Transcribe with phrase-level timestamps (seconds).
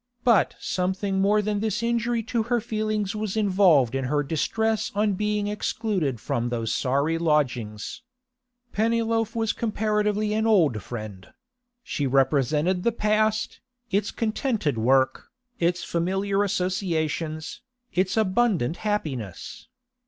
[0.23, 5.13] But something more than this injury to her feelings was involved in her distress on
[5.13, 8.01] being excluded from those sorry lodgings.
[8.73, 11.27] Pennyloaf was comparatively an old friend;
[11.83, 13.59] she represented the past,
[13.91, 15.29] its contented work,
[15.59, 17.61] its familiar associations,
[17.93, 19.67] its abundant happiness.